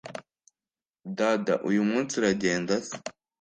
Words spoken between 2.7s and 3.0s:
se!